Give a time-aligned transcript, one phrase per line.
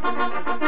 [0.00, 0.67] Thank you.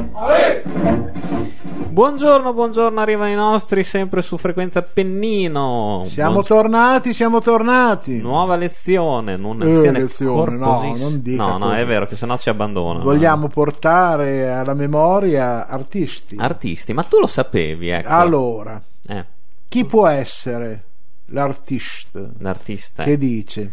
[1.89, 6.03] Buongiorno, buongiorno, arrivano i nostri sempre su frequenza Pennino.
[6.05, 8.19] Siamo Buon- tornati, siamo tornati.
[8.21, 11.79] Nuova lezione, una Eh, lezione lezione, no, non dica No, no, così.
[11.79, 13.03] è vero che sennò ci abbandonano.
[13.03, 16.35] Vogliamo portare alla memoria artisti.
[16.37, 18.09] Artisti, ma tu lo sapevi, ecco.
[18.09, 19.25] Allora, Eh,
[19.67, 20.83] chi può essere
[21.31, 23.03] l'artista l'artista.
[23.03, 23.71] che dice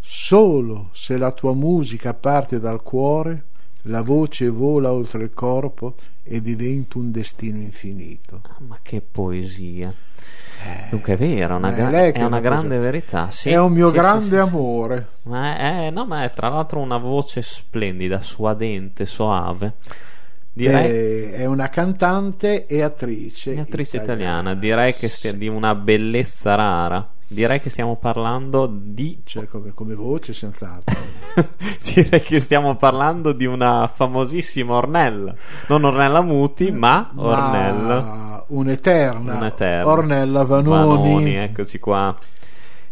[0.00, 3.44] solo se la tua musica parte dal cuore,
[3.82, 8.40] la voce vola oltre il corpo e diventa un destino infinito.
[8.42, 9.92] Ah, Ma che poesia.
[10.90, 13.30] Dunque è vero, è una, Eh, gra- è che una grande cosa- verità.
[13.32, 15.06] sì, È un mio sì, grande sì, amore.
[15.22, 19.72] Ma è, no, ma è tra l'altro una voce splendida, suadente, soave.
[20.52, 23.54] Direi Eh, è una cantante e attrice.
[23.54, 27.08] È attrice italiana, direi che stia di una bellezza rara.
[27.32, 29.22] Direi che stiamo parlando di.
[29.24, 30.96] Cioè, come, come voce, senz'altro.
[31.94, 35.34] direi che stiamo parlando di una famosissima Ornella.
[35.68, 38.44] Non Ornella Muti, ma Ornella.
[38.48, 39.90] Un'eterna, Un'eterna.
[39.90, 40.86] Ornella Vanoni.
[40.86, 42.16] Vanoni, eccoci qua.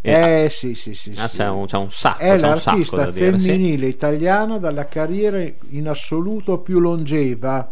[0.01, 1.13] E- Eh sì, sì, sì.
[1.19, 1.37] ah, sì.
[1.37, 3.39] c'è, un, c'è un sacco, È c'è un sacco l'artista da dire.
[3.39, 3.47] sì.
[3.47, 5.39] femminile italiana dalla carriera
[5.71, 7.71] in assoluto più longeva,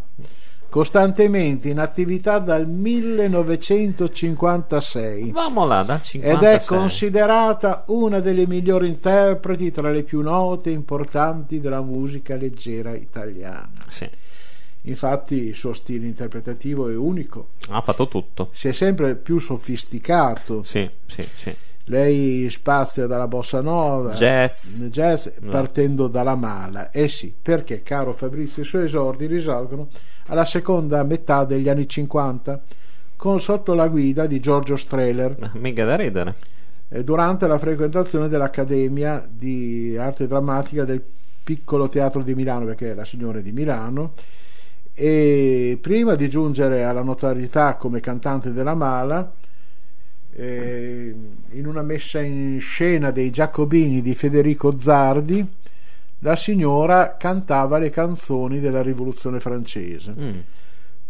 [0.69, 6.55] costantemente in attività dal 1956 Vamo là, dal ed 56.
[6.55, 12.95] è considerata una delle migliori interpreti tra le più note e importanti della musica leggera
[12.95, 13.71] italiana.
[13.89, 14.09] Sì,
[14.83, 18.51] Infatti il suo stile interpretativo è unico, ha fatto tutto.
[18.53, 20.63] si è sempre più sofisticato.
[20.63, 21.55] Sì, sì, sì.
[21.89, 24.79] Lei spazia dalla bossa nova, Jazz.
[24.83, 25.51] jazz, No.
[25.51, 26.91] partendo dalla mala.
[26.91, 29.89] Eh sì, perché, caro Fabrizio, i suoi esordi risalgono
[30.27, 32.61] alla seconda metà degli anni 50,
[33.17, 36.35] con sotto la guida di Giorgio Strehler, Mica da ridere.
[36.91, 41.03] eh, durante la frequentazione dell'Accademia di Arte Drammatica del
[41.43, 44.13] Piccolo Teatro di Milano, perché è la signora di Milano,
[44.95, 49.33] e prima di giungere alla notorietà come cantante della Mala,
[50.39, 51.15] eh,
[51.51, 55.45] in una messa in scena dei Giacobini di Federico Zardi,
[56.21, 60.15] la signora cantava le canzoni della rivoluzione francese.
[60.17, 60.39] Mm.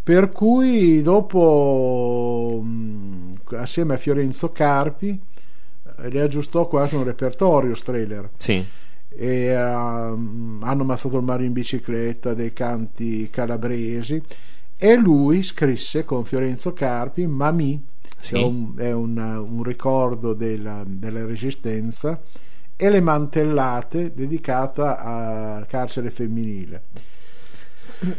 [0.02, 8.30] Per cui dopo, mh, assieme a Fiorenzo Carpi, eh, le aggiustò quasi un repertorio Strehler
[8.38, 8.64] Sì,
[9.10, 14.22] e ehm, hanno ammazzato il mare in bicicletta, dei canti calabresi
[14.78, 17.84] e lui scrisse con Fiorenzo Carpi Mamì,
[18.18, 18.34] Sì.
[18.36, 22.20] un, è un- un ricordo della, della resistenza,
[22.76, 26.82] e Le Mantellate, dedicata al carcere femminile.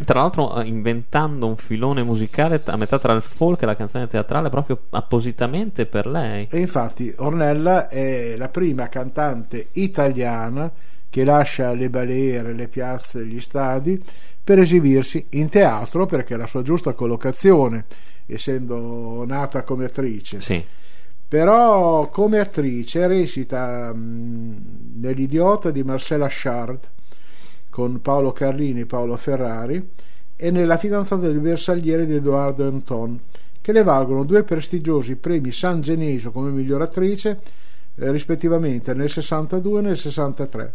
[0.04, 4.08] Tra l'altro, eh, inventando un filone musicale a metà tra il folk e la canzone
[4.08, 6.48] teatrale, proprio appositamente per lei.
[6.52, 10.70] E infatti Ornella è la prima cantante italiana
[11.10, 14.04] che lascia le balere, le piazze, gli stadi
[14.44, 17.86] per esibirsi in teatro perché è la sua giusta collocazione,
[18.34, 20.42] essendo nata come attrice.
[20.42, 20.64] Sì,
[21.28, 26.80] Però come attrice recita mh, nell'Idiota di Marcella Chard
[27.70, 29.90] con Paolo Carlini e Paolo Ferrari
[30.36, 33.20] e nella fidanzata del bersagliere di Edoardo Anton
[33.62, 37.40] che le valgono due prestigiosi premi San Genesio come miglior attrice
[37.96, 40.74] eh, rispettivamente nel 62 e nel 63.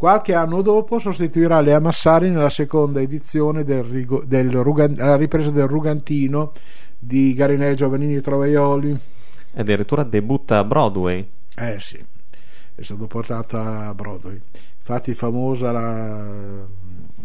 [0.00, 5.66] Qualche anno dopo sostituirà Lea Massari nella seconda edizione del, del Rugan- alla ripresa del
[5.66, 6.52] Rugantino
[6.98, 8.98] di Garinello Giovannini e Trovaioli.
[9.52, 11.28] e addirittura debutta a Broadway.
[11.54, 12.02] Eh sì,
[12.74, 14.40] è stato portato a Broadway.
[14.78, 16.64] Infatti famosa la-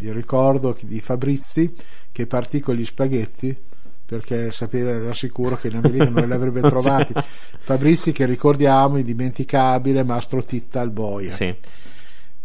[0.00, 1.72] il ricordo di Fabrizi
[2.12, 3.56] che partì con gli spaghetti
[4.04, 7.14] perché sapeva, era sicuro che in America non li avrebbe trovati.
[7.14, 11.30] Fabrizi che ricordiamo, indimenticabile, Mastro Titta al Boia.
[11.30, 11.54] Sì.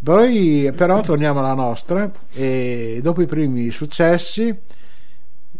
[0.03, 4.51] Poi però torniamo alla nostra e dopo i primi successi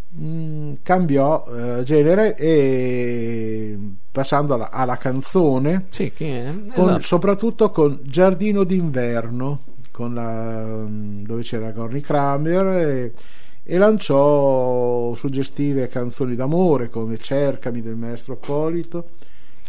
[0.09, 1.45] mh, cambiò
[1.79, 3.77] eh, genere e
[4.11, 6.43] passando alla, alla canzone Sì, che
[6.73, 7.01] con- esatto.
[7.01, 9.59] soprattutto con Giardino d'inverno
[9.91, 13.13] con la- dove c'era Gorny Kramer e,
[13.63, 19.09] e lanciò suggestive canzoni d'amore come Cercami del maestro Polito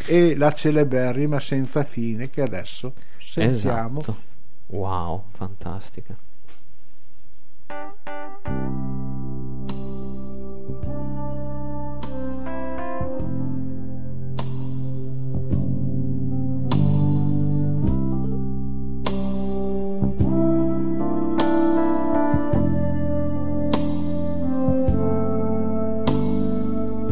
[0.07, 4.01] e la celeberrima senza fine che adesso sentiamo.
[4.01, 4.31] Esatto.
[4.73, 6.17] Wow, fantastica.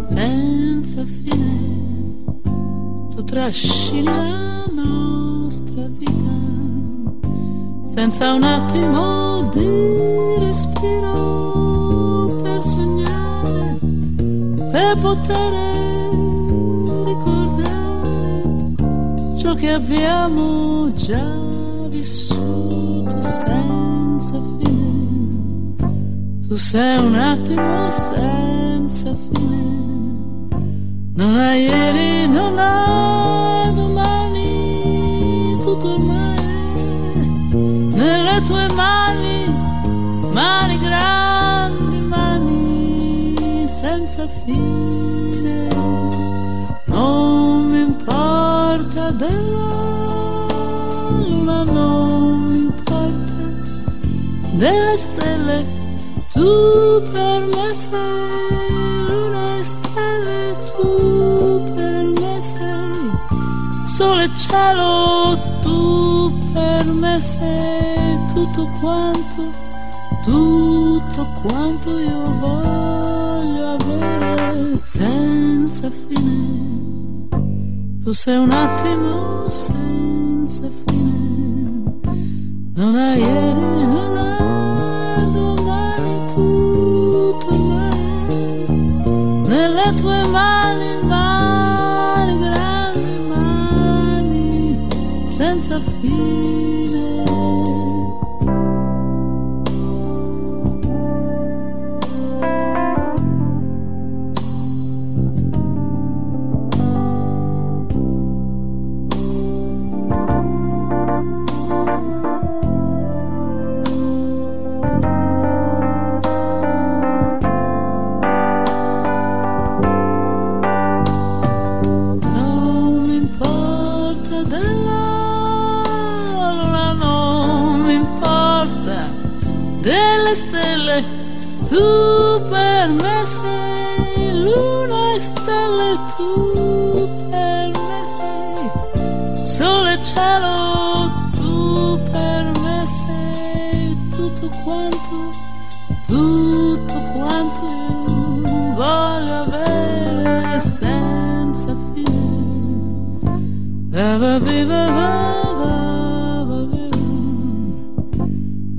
[0.09, 2.25] senza fine
[3.11, 6.30] tu trascini la nostra vita
[8.01, 9.69] senza un attimo di
[10.39, 13.79] respiro per sognare
[14.73, 15.53] per poter
[17.05, 18.73] ricordare
[19.37, 21.31] ciò che abbiamo già
[21.89, 25.77] vissuto senza fine.
[26.49, 29.63] Tu sei un attimo senza fine.
[31.17, 36.20] Non ha ieri, non ha domani, tutto ormai
[38.01, 39.47] nelle tue mani,
[40.33, 45.69] mani grandi, mani senza fine.
[46.87, 49.69] Non mi importa della
[51.11, 53.45] luna, non mi importa
[54.53, 55.67] delle stelle,
[56.33, 63.11] tu per me sei luna e stelle, tu per me sei
[63.85, 67.90] sole e cielo, tu per me sei
[68.33, 69.43] tutto quanto,
[70.25, 77.29] tutto quanto io voglio avere senza fine.
[78.03, 81.99] Tu sei un attimo senza fine,
[82.75, 88.69] non hai ieri, non hai domani, tutto è
[89.49, 94.79] nelle tue mani, mani grandi, mani
[95.29, 96.60] senza fine.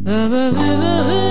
[0.03, 1.30] Uh, uh, uh, uh, uh.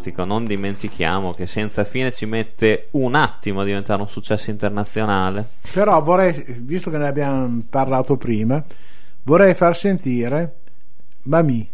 [0.00, 0.24] Fantastico.
[0.24, 5.44] Non dimentichiamo che senza fine ci mette un attimo a diventare un successo internazionale.
[5.72, 8.64] Però vorrei, visto che ne abbiamo parlato prima,
[9.22, 10.56] vorrei far sentire
[11.22, 11.68] Mami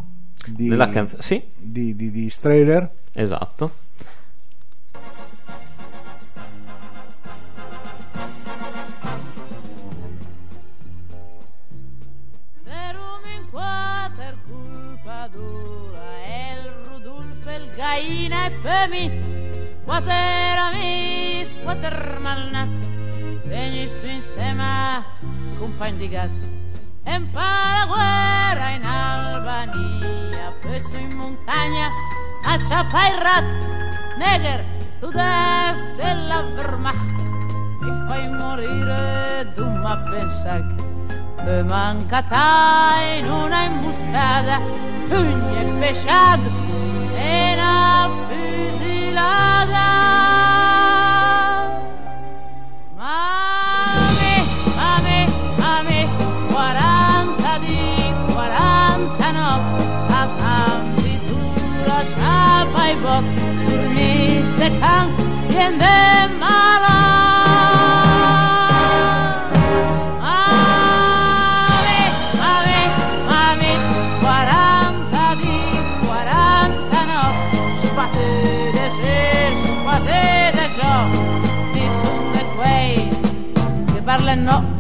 [0.46, 1.22] di, canzone.
[1.22, 2.90] Sì, di, di, di Strehler.
[3.12, 3.84] esatto.
[18.86, 19.10] Gaina e Pemi
[19.84, 22.68] Quater amis, quater malnat.
[23.44, 25.02] Vegni su insieme,
[25.58, 26.46] compagni di gatti
[27.04, 31.88] E fa la guerra in Albania Poi su in montagna
[32.42, 33.44] a Ciapairat
[34.18, 34.64] Neger,
[34.98, 37.18] tu desk della Wehrmacht
[37.80, 40.94] Mi fai morire, tu ma pensa che
[41.44, 44.58] me mancata in una imboscata,
[45.08, 46.55] pugni e pesciato
[59.56, 62.66] op Als aan die toer als haar
[63.02, 63.24] bot
[63.66, 65.10] Voor niet de kang
[65.48, 67.06] in de malam
[84.06, 84.76] parlen no.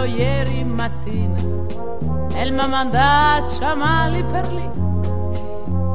[0.00, 1.38] Commissario ieri mattina
[2.32, 4.68] e mi ha mandato a mali per lì.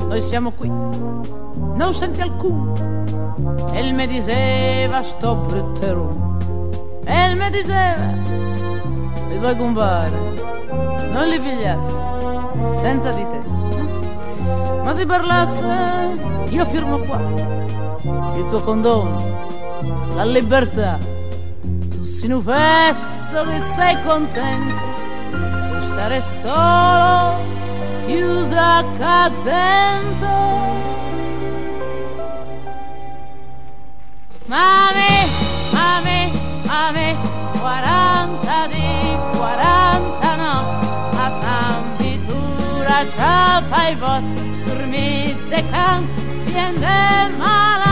[0.08, 2.74] Noi siamo qui, non senti alcuno.
[3.72, 6.24] E mi diceva sto brutterone.
[7.06, 8.06] E mi diceva,
[9.32, 10.18] i tuoi compari,
[11.12, 11.96] non li pigliassi,
[12.82, 13.40] senza di te.
[14.84, 16.18] Ma se parlasse,
[16.50, 17.20] io firmo qua,
[18.38, 19.24] il tuo condono,
[20.16, 21.15] la libertà.
[22.06, 24.74] Tu si nufesso che sei contento
[25.80, 27.42] di stare solo,
[28.06, 30.30] chiusa acá dentro.
[34.46, 35.14] Mami,
[35.72, 36.32] mami,
[36.68, 37.16] mami,
[37.60, 40.58] 40 di 40 no,
[41.18, 44.22] a San Vitura c'ha fai vot,
[44.68, 46.08] dormite can,
[46.46, 47.85] viene mala.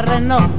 [0.00, 0.50] Barrenno.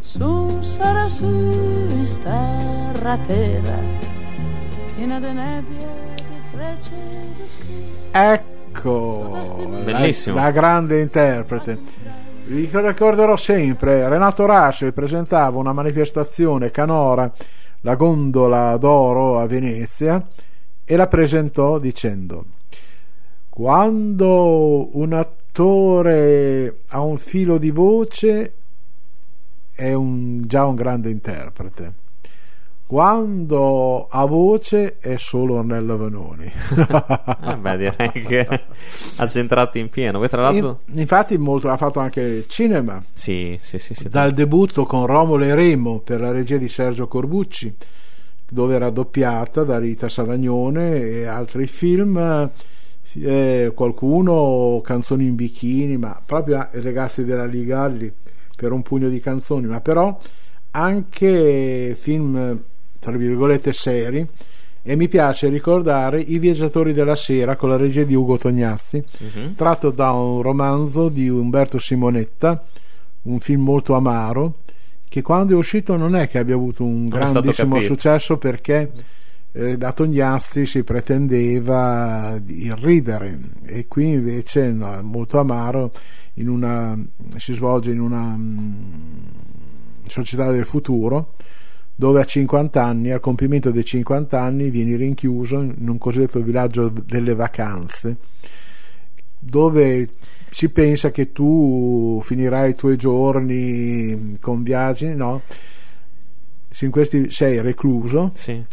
[0.00, 2.92] Su sarà su sta
[3.26, 3.78] terra
[4.94, 6.90] piena di nebbia, di frecce,
[7.36, 7.84] di schi.
[8.12, 9.36] Ecco,
[9.84, 10.36] Bellissimo.
[10.36, 11.78] La, la grande interprete.
[12.44, 17.30] Vi ricorderò sempre, Renato Rassi presentava una manifestazione canora,
[17.82, 20.26] la gondola d'oro a Venezia,
[20.84, 22.44] e la presentò dicendo
[23.48, 28.54] quando un attore ha un filo di voce
[29.70, 31.94] è un- già un grande interprete
[32.90, 38.48] quando ha voce è solo Ornella Vanoni Eh beh, direi che
[39.16, 40.18] ha centrato in pieno.
[40.18, 44.08] Poi, tra l'altro, In- infatti molto, ha fatto anche cinema sì, sì, sì, sì.
[44.08, 47.76] dal debutto con Romolo e Remo per la regia di Sergio Corbucci
[48.50, 52.50] dove era doppiata da Rita Savagnone e altri film
[53.12, 58.12] eh, qualcuno canzoni in bikini ma proprio i ragazzi della Ligalli
[58.56, 60.18] per un pugno di canzoni ma però
[60.72, 62.68] anche film
[63.00, 64.24] tra virgolette seri
[64.82, 69.02] e mi piace ricordare I viaggiatori della sera con la regia di Ugo Tognazzi
[69.34, 69.54] Mhm.
[69.54, 72.64] tratto da un romanzo di Umberto Simonetta,
[73.22, 74.60] un film molto amaro,
[75.08, 78.90] che quando è uscito non è che abbia avuto un Non grandissimo successo perché
[79.52, 85.90] eh, da Tognazzi si pretendeva di ridere e qui invece no, è molto amaro,
[86.34, 86.96] in una,
[87.36, 88.72] si svolge in una mm,
[90.06, 91.34] società del futuro
[92.00, 96.88] dove a 50 anni, al compimento dei 50 anni, vieni rinchiuso in un cosiddetto villaggio
[96.88, 98.16] delle vacanze,
[99.38, 100.08] dove
[100.50, 105.42] si pensa che tu finirai i tuoi giorni con viaggi, no?
[106.80, 108.64] In questi sei recluso Sì.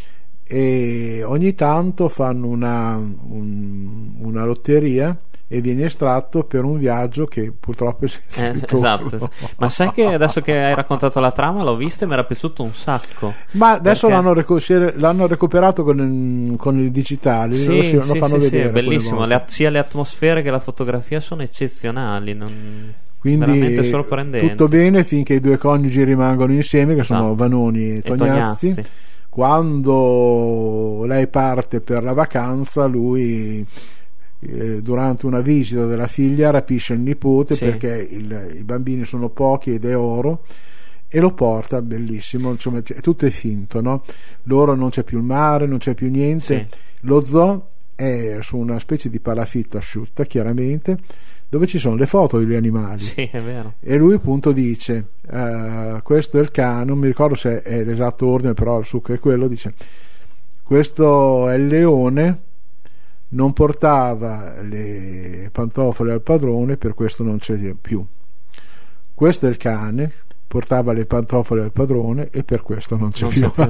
[0.46, 5.20] e ogni tanto fanno una, un- una lotteria
[5.50, 9.30] e vieni estratto per un viaggio che purtroppo è senza Eh, esatto.
[9.60, 12.64] Ma sai che adesso che hai raccontato la trama l'ho vista e mi era piaciuto
[12.64, 13.34] un sacco.
[13.52, 14.22] Ma adesso Perché?
[14.22, 18.40] l'hanno, recu- è- l'hanno recuperato con, con il digitale, Sì, lo, si- lo sì, fanno
[18.40, 18.68] sì, sì, vedere.
[18.68, 19.26] è quelle bellissimo.
[19.26, 22.34] Le sia le atmosfere che la fotografia sono eccezionali.
[22.34, 23.74] non- Quindi
[24.40, 27.36] tutto bene finché i due coniugi rimangono insieme, che sono Esatto.
[27.36, 28.68] Vanoni e E Tognazzi.
[28.74, 28.90] Tognazzi.
[29.30, 33.66] Quando lei parte per la vacanza, lui
[34.40, 37.66] eh, durante una visita della figlia rapisce il nipote Sì.
[37.66, 40.44] perché il- i bambini sono pochi ed è oro
[41.10, 44.04] e lo porta bellissimo insomma c- tutto è finto no?
[44.44, 46.78] loro non c'è più il mare non c'è più niente Sì.
[47.02, 50.98] lo zoo è su una specie di palafitto asciutta chiaramente
[51.50, 53.76] dove ci sono le foto degli animali Sì, è vero.
[53.80, 58.28] e lui appunto dice eh, questo è il cane non mi ricordo se è l'esatto
[58.28, 59.74] ordine però il succo è quello dice
[60.64, 62.40] questo è il leone
[63.30, 68.04] non portava le pantofole al padrone per questo non c'è più
[69.14, 70.12] questo è il cane
[70.48, 73.70] portava le pantofole al padrone e per questo non c'è Non più, c'è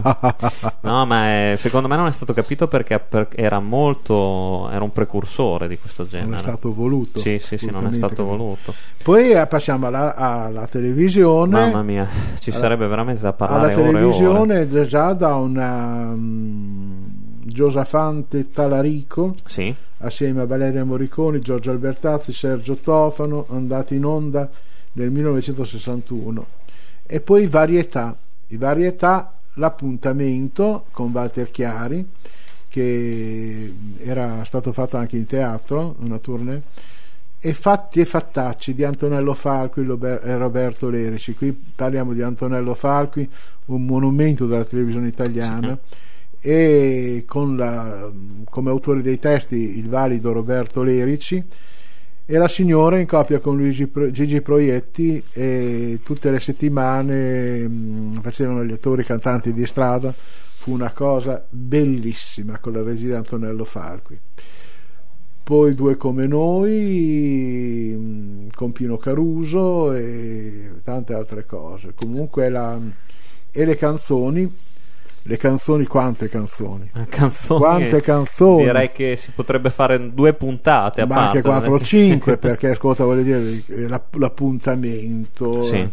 [0.82, 4.70] No, ma è- secondo me non è stato capito perché per- era molto.
[4.70, 6.30] Era un precursore di questo genere.
[6.30, 8.76] non è stato voluto Sì, sì, sì, non è stato voluto.
[9.04, 13.74] poi eh, passiamo alla, alla televisione Mamma mia, ci Alla- sarebbe veramente da alla parlare
[13.74, 13.94] ore e ore.
[13.94, 17.06] televisione già- da una, mm,
[17.48, 24.50] Giosafante Talarico Sì, assieme a Valeria Morriconi, Giorgio Albertazzi, Sergio Tofano, andati in onda
[24.94, 26.46] nel 1961.
[27.06, 28.16] E poi Varietà,
[28.48, 32.06] i Varietà, l'appuntamento con Walter Chiari,
[32.68, 33.74] che
[34.04, 36.62] era stato fatto anche in teatro, una tournée,
[37.40, 41.34] e Fatti e Fattacci di Antonello Falqui e Roberto Lerici.
[41.34, 43.30] Qui parliamo di Antonello Falqui,
[43.66, 45.78] un monumento della televisione italiana.
[45.82, 45.96] Sì.
[46.40, 48.10] E la,
[48.50, 51.44] come autori dei testi il valido Roberto Lerici
[52.26, 58.64] e la signora in coppia con Luigi, Gigi Proietti e tutte le settimane mh, facevano
[58.66, 60.14] gli attori cantanti di strada.
[60.14, 64.20] Fu una cosa bellissima con la regia di Antonello Falqui
[65.48, 71.94] poi due come noi mh, con Pino Caruso e tante altre cose.
[71.96, 72.78] Comunque la,
[73.50, 74.54] e le canzoni
[75.28, 76.90] le canzoni, quante canzoni?
[77.10, 78.64] canzoni Quante canzoni?
[78.64, 81.38] Direi che si potrebbe fare due puntate a Ma parte.
[81.38, 83.64] anche 4 o 5 perché ascolta, voglio dire,
[84.12, 85.88] l'appuntamento, Sì.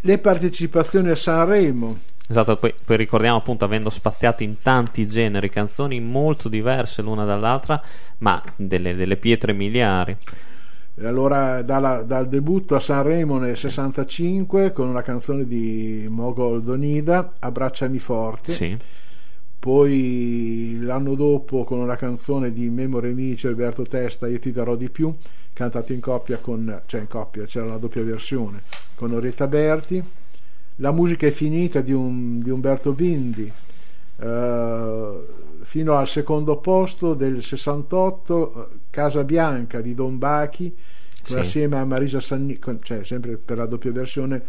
[0.00, 1.98] le partecipazioni a Sanremo.
[2.28, 7.80] Esatto, poi, poi ricordiamo appunto avendo spaziato in tanti generi, canzoni molto diverse l'una dall'altra,
[8.18, 10.16] ma delle, delle pietre miliari.
[11.00, 17.98] Allora dalla- dal debutto a Sanremo nel 65 con una canzone di Mogol Donida, Abbracciami
[17.98, 18.52] forte.
[18.52, 18.76] Sì,
[19.58, 24.90] Poi l'anno dopo con una canzone di Memore Amici Alberto Testa, Io ti darò di
[24.90, 25.14] più,
[25.52, 28.62] cantata in coppia con, cioè in coppia, c'era la doppia versione,
[28.96, 30.02] con Orietta Berti.
[30.76, 33.50] La musica è finita di, un- di Umberto Bindi,
[34.18, 35.20] eh,
[35.62, 40.70] fino al secondo posto del 68, eh, Casa Bianca di Don Bachi,
[41.22, 41.38] Sì.
[41.38, 44.42] assieme a Marisa Sanni, cioè sempre per la doppia versione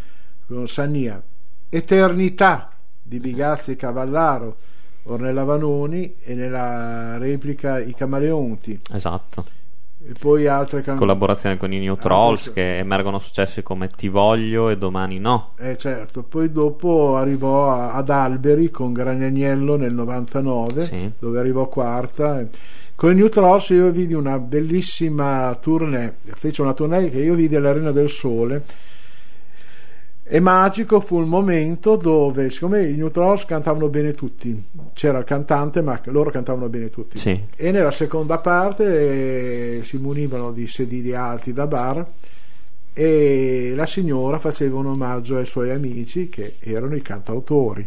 [0.46, 1.24] con Sannia.
[1.70, 4.56] Eternità di Bigazzi e Cavallaro,
[5.04, 8.80] Ornella Vanoni e nella replica I Camaleonti.
[8.92, 9.46] esatto.
[10.06, 10.98] E poi altre canzoni.
[11.00, 15.18] Collaborazione con i New Ah, Trolls questo- che emergono successi come Ti voglio e Domani
[15.20, 15.52] no.
[15.58, 21.10] Eh certo, poi dopo arrivò a- ad Alberi con Granagnello nel 99, Sì.
[21.18, 22.46] dove arrivò quarta.
[22.96, 27.56] Con i New Trolls io vidi una bellissima tournée, fece una tournée che io vidi
[27.56, 28.64] all'Arena del Sole
[30.26, 35.26] e magico fu il momento dove, siccome i New Trolls cantavano bene tutti, c'era il
[35.26, 37.18] cantante ma loro cantavano bene tutti.
[37.18, 37.40] Sì.
[37.56, 42.06] E nella seconda parte eh, si munivano di sedili alti da bar
[42.94, 47.86] e la signora faceva un omaggio ai suoi amici che erano i cantautori.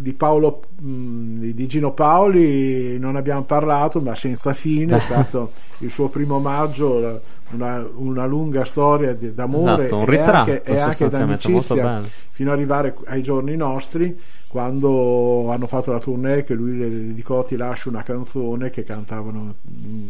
[0.00, 5.90] Di, Paolo, mh, di Gino Paoli non abbiamo parlato, ma senza fine è stato il
[5.90, 10.78] suo primo omaggio, una, una lunga storia di- d'amore Esatto, un e ritratto anche, e
[10.78, 16.54] anche molto d'amicizia fino ad arrivare ai giorni nostri quando hanno fatto la tournée che
[16.54, 19.54] lui le dedicò Ti lascio una canzone che cantavano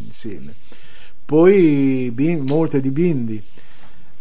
[0.06, 0.54] insieme
[1.24, 3.42] poi Bin- molte di Bindi.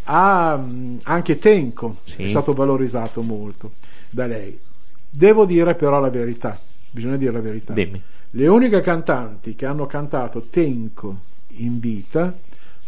[0.05, 2.23] Ha mh, anche Tenco Sì.
[2.23, 3.71] è stato valorizzato molto
[4.09, 4.57] da lei
[5.09, 6.59] devo dire però la verità
[6.91, 8.01] bisogna dire la verità Dimmi.
[8.31, 12.35] le uniche cantanti che hanno cantato Tenco in vita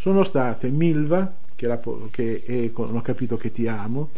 [0.01, 1.79] sono state Milva, che, la
[2.09, 4.09] che è con- ho capito che ti amo,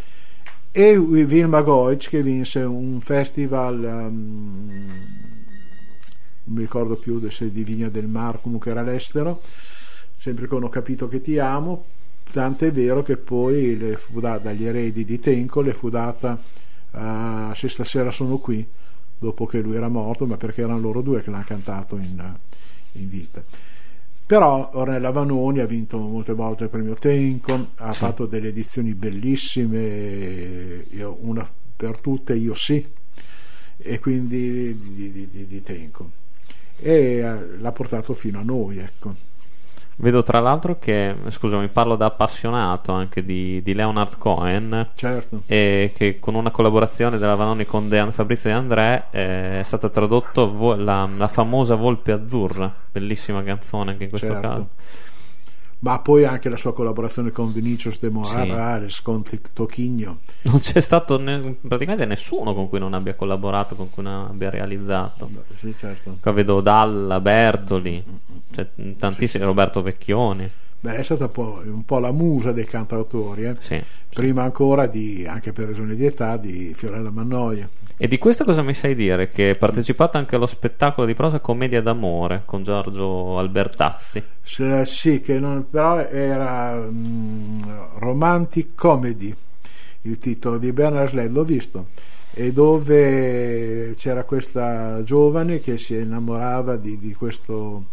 [0.71, 4.91] e Vilma Goic che vinse un festival, um,
[6.45, 9.41] non mi ricordo più se di Vigna del Mar, comunque era all'estero,
[10.15, 11.85] sempre con Ho capito che ti amo,
[12.31, 16.41] tant'è vero che poi le fu data dagli eredi di Tenco, le fu data
[16.93, 18.65] a Se stasera sono qui,
[19.17, 22.33] dopo che lui era morto, ma perché erano loro due che l'hanno cantato in,
[22.93, 23.43] in vita.
[24.25, 27.99] Però Ornella Vanoni ha vinto molte volte il premio Tencon, ha Sì.
[27.99, 30.85] fatto delle edizioni bellissime,
[31.19, 32.85] una per tutte, io sì,
[33.77, 36.09] e quindi di, di, di, di Tencon.
[36.79, 39.13] E eh, l'ha portato fino a noi, ecco.
[39.97, 44.89] Vedo tra l'altro che, scusami, parlo da appassionato anche di, di Leonard Cohen.
[44.95, 45.43] Certo.
[45.45, 49.89] E che con una collaborazione della Vanoni con De- Fabrizio De André eh, è stata
[49.89, 54.47] tradotto vo- la, la famosa Volpe Azzurra, bellissima canzone anche in questo Certo.
[54.47, 54.67] caso.
[55.83, 58.13] Ma poi anche la sua collaborazione con Vinicius de Sì.
[58.13, 60.19] Morales, con Tocchigno.
[60.43, 64.49] Non c'è stato ne- praticamente nessuno con cui non abbia collaborato, con cui non abbia
[64.49, 65.29] realizzato.
[65.55, 66.17] Sì, certo.
[66.21, 68.01] Qua vedo Dalla, Bertoli,
[68.53, 70.49] cioè, tantissimi, Roberto Vecchioni.
[70.79, 73.55] Beh, è stata un po', un po' la musa dei cantautori, eh.
[73.59, 73.81] Sì.
[74.13, 77.67] prima ancora di, anche per ragioni di età, di Fiorella Mannoia.
[78.03, 79.29] E di questo cosa mi sai dire?
[79.29, 84.21] Che è partecipato anche allo spettacolo di prosa Commedia d'amore con Giorgio Albertazzi.
[84.41, 87.61] Sì, che non, però era mm,
[87.99, 89.33] Romantic Comedy,
[90.01, 91.87] il titolo di Bernard Sled, l'ho visto.
[92.33, 97.85] e dove c'era questa giovane che si innamorava di, di questo,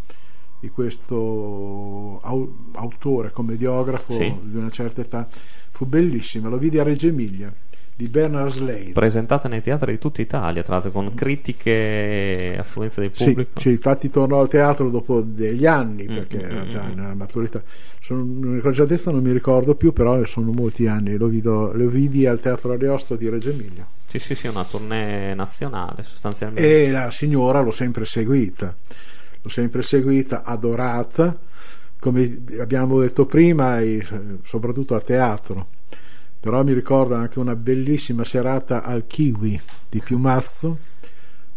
[0.59, 4.35] di questo au- autore, commediografo Sì.
[4.43, 5.29] di una certa età.
[5.71, 7.55] Fu bellissima, lo vidi a Reggio Emilia
[8.01, 8.93] di Bernard Slade.
[8.93, 13.61] presentata nei teatri di tutta Italia, tra l'altro con critiche affluenza del Sì, pubblico.
[13.61, 16.93] sì, infatti tornò al teatro dopo degli anni perché Mm, era mm, già mm.
[16.95, 17.63] nella maturità.
[18.01, 21.17] Sono, un'incoraggiatezza non mi ricordo più, però sono molti anni.
[21.17, 23.87] Lo, vido- lo vidi al teatro Ariosto di Reggio Emilia.
[24.09, 26.87] Sì, sì, sì, una tournée nazionale sostanzialmente.
[26.87, 28.75] E la signora l'ho sempre seguita,
[29.43, 31.39] l'ho sempre seguita, adorata,
[31.99, 34.05] come abbiamo detto prima, e
[34.43, 35.67] soprattutto a teatro.
[36.41, 40.79] Però mi ricordo anche una bellissima serata al Kiwi di Piumazzo,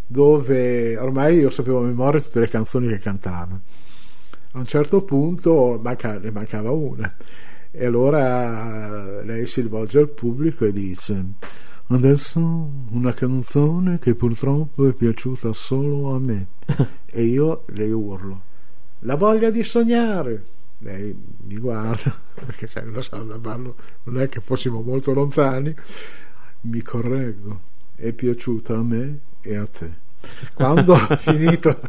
[0.05, 3.57] dove ormai io sapevo a memoria tutte le canzoni che cantava.
[4.51, 7.11] A un certo punto manca- ne mancava una.
[7.71, 11.25] E allora eh, lei si rivolge al pubblico e dice:
[11.87, 12.39] Adesso
[12.91, 16.47] una canzone che purtroppo è piaciuta solo a me.
[17.05, 18.41] e io le urlo:
[18.99, 20.43] La voglia di sognare.
[20.83, 21.15] Lei
[21.47, 25.73] mi guarda, perché sai, lo so, da ballo non è che fossimo molto lontani.
[26.61, 27.59] Mi correggo:
[27.95, 30.01] È piaciuta a me e a te.
[30.53, 31.79] Quando ho finito,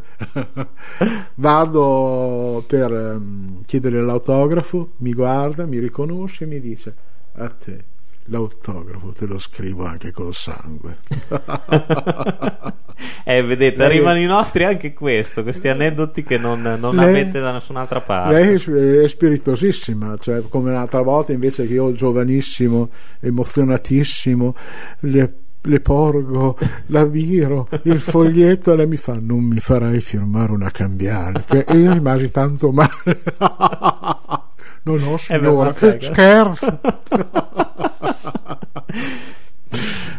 [1.35, 6.95] vado per ehm, chiedere l'autografo, mi guarda, mi riconosce e mi dice:
[7.33, 7.93] A te
[8.25, 10.97] l'autografo te lo scrivo anche col sangue.
[13.27, 17.39] Eh, vedete, Lei- arrivano i nostri anche questo, questi aneddoti che non, non Lei- avete
[17.41, 18.33] da nessun'altra parte.
[18.35, 24.55] Lei è sp- è spiritosissima, cioè come un'altra volta invece che io giovanissimo, emozionatissimo,
[25.01, 26.57] le, le porgo,
[26.87, 31.65] la viro, il foglietto e lei mi fa non mi farai firmare una cambiale Che-
[31.67, 33.23] e io rimasi tanto male.
[34.85, 36.79] beh, ma signora, scherzo.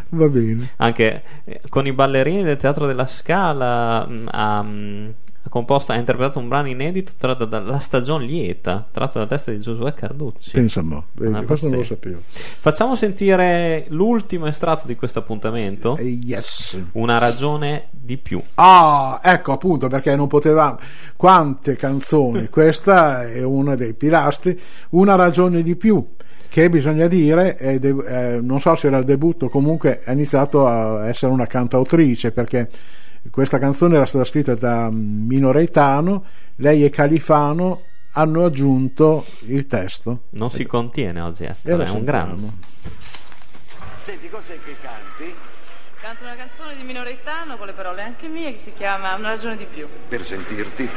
[0.09, 0.69] Va bene.
[0.77, 5.13] Anche eh, con i ballerini del Teatro della Scala mh, ha, mh,
[5.49, 10.51] ha interpretato un brano inedito tratto dalla stagione lieta, tratto dalla testa di Giosuè Carducci.
[10.51, 12.19] Pensa mo, vedi, Ah, questo non lo sapevo.
[12.25, 15.97] Facciamo sentire l'ultimo estratto di questo appuntamento.
[15.97, 16.77] Eh, yes.
[16.93, 18.41] Una ragione di più.
[18.55, 20.79] Ah, ecco appunto perché non potevamo.
[21.15, 24.59] Quante canzoni, questa è uno dei pilastri.
[24.89, 26.05] Una ragione di più,
[26.49, 30.65] che bisogna dire, è de- eh, non so se era il debutto, comunque ha iniziato
[30.67, 32.69] a essere una cantautrice perché
[33.31, 36.25] questa canzone era stata scritta da Mino Reitano,
[36.57, 40.23] lei e Califano hanno aggiunto il testo.
[40.31, 42.49] Non si contiene oggi, E Ettore, lo è un grande.
[43.99, 45.35] Senti, cos'è che canti?
[45.99, 49.57] Canto una canzone di Minoretano con le parole anche mie che si chiama Una ragione
[49.57, 49.87] di più.
[50.07, 50.89] Per sentirti?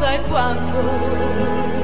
[0.00, 1.81] 在光头。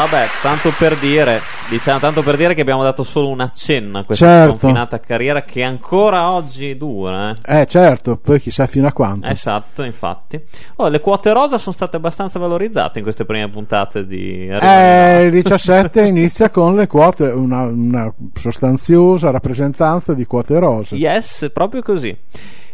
[0.00, 4.04] Vabbè, tanto per dire, diciamo, tanto per dire che abbiamo dato solo un accenno a
[4.04, 4.56] questa Certo.
[4.56, 7.34] confinata carriera che ancora oggi dura.
[7.44, 7.60] eh.
[7.60, 9.28] Eh certo, poi chissà fino a quanto.
[9.28, 10.40] Esatto, infatti.
[10.76, 15.30] Oh, le quote rosa sono state abbastanza valorizzate in queste prime puntate di Eh, il
[15.32, 20.94] 17 inizia con le quote, una, una sostanziosa rappresentanza di quote rose.
[20.96, 22.16] Yes, proprio così.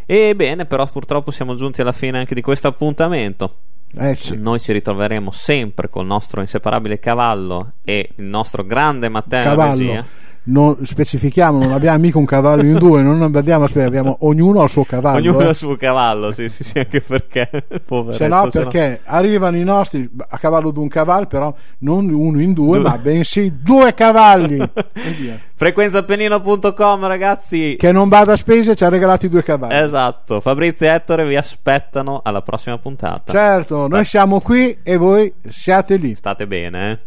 [0.06, 3.56] Ebbene, però purtroppo siamo giunti alla fine anche di questo appuntamento.
[3.94, 4.36] Eh sì.
[4.36, 9.78] Noi ci ritroveremo sempre col nostro inseparabile cavallo e il nostro grande Matteo Cavallo.
[9.78, 10.04] regia.
[10.48, 14.64] Non, specifichiamo, non abbiamo mica un cavallo in due, non abbiamo, aspetta, abbiamo ognuno ha
[14.64, 15.18] il suo cavallo.
[15.18, 15.46] Ognuno eh.
[15.46, 17.48] ha il suo cavallo, sì, sì, sì, anche perché
[17.84, 21.52] poveretto, Se no, se no- perché arrivano i nostri a cavallo di un cavallo, però
[21.78, 22.88] non uno in due, Due.
[22.88, 24.56] ma bensì due cavalli.
[25.18, 25.38] Via.
[25.54, 27.76] Frequenzapenino.com ragazzi.
[27.76, 29.82] che non bada a spese ci ha regalato i due cavalli.
[29.82, 33.32] Esatto, Fabrizio e Ettore vi aspettano alla prossima puntata.
[33.32, 36.14] Certo, noi siamo qui e voi siate lì.
[36.14, 36.98] State bene, eh.